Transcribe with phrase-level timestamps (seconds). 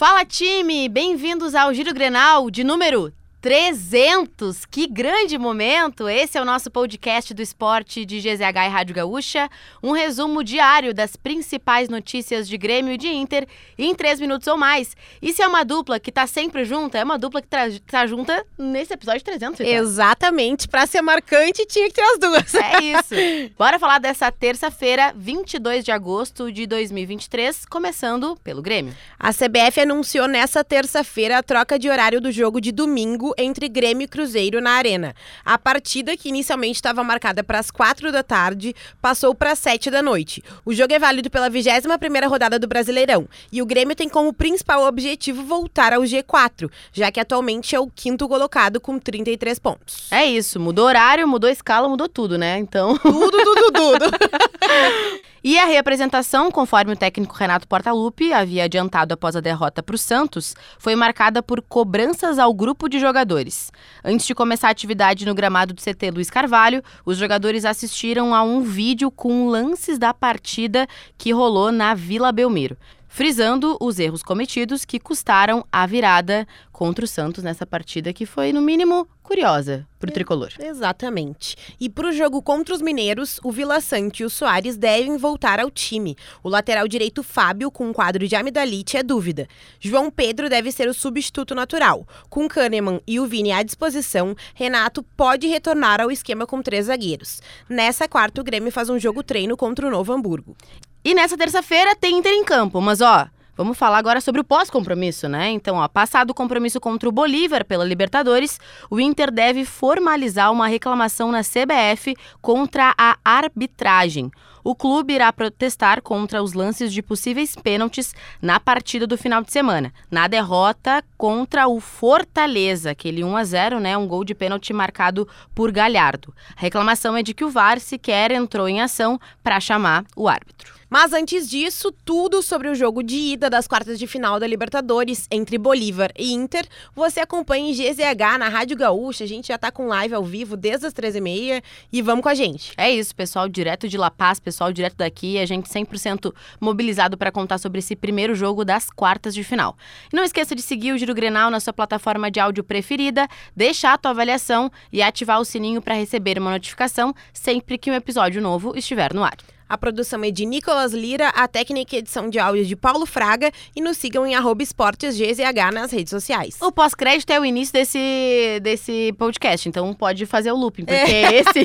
[0.00, 4.66] Fala time, bem-vindos ao Giro Grenal de número 300!
[4.66, 6.06] Que grande momento!
[6.06, 9.48] Esse é o nosso podcast do esporte de GZH e Rádio Gaúcha.
[9.82, 13.46] Um resumo diário das principais notícias de Grêmio e de Inter
[13.78, 14.94] em três minutos ou mais.
[15.22, 18.44] E se é uma dupla que tá sempre junta, é uma dupla que tá, junta
[18.58, 19.60] nesse episódio 300.
[19.60, 19.72] Então.
[19.72, 20.68] Exatamente.
[20.68, 22.54] Pra ser marcante, tinha que ter as duas.
[22.54, 23.14] É isso.
[23.56, 28.94] Bora falar dessa terça-feira, 22 de agosto de 2023, começando pelo Grêmio.
[29.18, 34.04] A CBF anunciou nessa terça-feira a troca de horário do jogo de domingo entre Grêmio
[34.04, 35.14] e Cruzeiro na Arena.
[35.44, 39.90] A partida, que inicialmente estava marcada para as quatro da tarde, passou para as sete
[39.90, 40.42] da noite.
[40.64, 44.32] O jogo é válido pela 21 primeira rodada do Brasileirão e o Grêmio tem como
[44.32, 50.06] principal objetivo voltar ao G4, já que atualmente é o quinto colocado com 33 pontos.
[50.10, 52.58] É isso, mudou horário, mudou escala, mudou tudo, né?
[52.58, 52.96] Então.
[52.98, 54.06] Tudo, tudo, tudo.
[55.42, 59.98] E a reapresentação, conforme o técnico Renato Portaluppi havia adiantado após a derrota para o
[59.98, 63.72] Santos, foi marcada por cobranças ao grupo de jogadores.
[64.04, 68.42] Antes de começar a atividade no gramado do CT Luiz Carvalho, os jogadores assistiram a
[68.42, 72.76] um vídeo com lances da partida que rolou na Vila Belmiro
[73.10, 76.46] frisando os erros cometidos que custaram a virada
[76.80, 80.48] contra o Santos nessa partida que foi, no mínimo, curiosa para o tricolor.
[80.58, 81.54] Exatamente.
[81.78, 85.60] E para o jogo contra os mineiros, o Vila Sante e o Soares devem voltar
[85.60, 86.16] ao time.
[86.42, 89.46] O lateral direito Fábio, com um quadro de amidalite, é dúvida.
[89.78, 92.08] João Pedro deve ser o substituto natural.
[92.30, 97.42] Com Kahneman e o Vini à disposição, Renato pode retornar ao esquema com três zagueiros.
[97.68, 100.56] Nessa quarta, o Grêmio faz um jogo treino contra o Novo Hamburgo.
[101.04, 105.28] E nessa terça-feira tem Inter em campo, mas ó, Vamos falar agora sobre o pós-compromisso,
[105.28, 105.50] né?
[105.50, 110.66] Então, ó, passado o compromisso contra o Bolívar pela Libertadores, o Inter deve formalizar uma
[110.66, 114.30] reclamação na CBF contra a arbitragem.
[114.62, 119.50] O clube irá protestar contra os lances de possíveis pênaltis na partida do final de
[119.50, 124.72] semana, na derrota contra o Fortaleza, aquele 1 a 0, né, um gol de pênalti
[124.72, 126.34] marcado por Galhardo.
[126.56, 130.79] A reclamação é de que o VAR sequer entrou em ação para chamar o árbitro.
[130.90, 135.28] Mas antes disso, tudo sobre o jogo de ida das quartas de final da Libertadores
[135.30, 139.22] entre Bolívar e Inter, você acompanha em GZH na Rádio Gaúcha.
[139.22, 141.62] A gente já tá com live ao vivo desde as 13h30
[141.92, 142.72] e vamos com a gente.
[142.76, 147.30] É isso, pessoal, direto de La Paz, pessoal direto daqui, a gente 100% mobilizado para
[147.30, 149.76] contar sobre esse primeiro jogo das quartas de final.
[150.12, 153.92] E não esqueça de seguir o Giro Grenal na sua plataforma de áudio preferida, deixar
[153.92, 158.42] a tua avaliação e ativar o sininho para receber uma notificação sempre que um episódio
[158.42, 159.36] novo estiver no ar.
[159.70, 163.52] A produção é de Nicolas Lira, a técnica e edição de áudio de Paulo Fraga
[163.74, 165.40] e nos sigam em esportesgzh
[165.72, 166.56] nas redes sociais.
[166.60, 171.34] O pós-crédito é o início desse, desse podcast, então pode fazer o looping, porque é.
[171.38, 171.64] esse,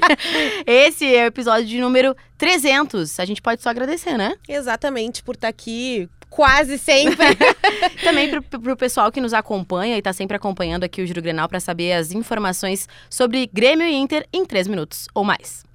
[0.67, 3.19] esse é o episódio de número 300.
[3.19, 4.35] A gente pode só agradecer, né?
[4.47, 7.17] Exatamente, por estar tá aqui quase sempre.
[8.03, 11.49] Também para o pessoal que nos acompanha e está sempre acompanhando aqui o Giro Grenal
[11.49, 15.65] para saber as informações sobre Grêmio e Inter em 3 minutos ou mais.